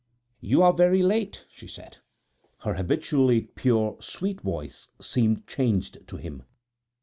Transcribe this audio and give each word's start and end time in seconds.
"You 0.39 0.63
are 0.63 0.73
very 0.73 1.03
late," 1.03 1.45
she 1.47 1.67
said. 1.67 1.97
Her 2.61 2.73
habitually 2.73 3.41
pure, 3.41 3.97
sweet 3.99 4.41
voice 4.41 4.87
seemed 4.99 5.45
changed 5.45 6.07
to 6.07 6.17
him. 6.17 6.41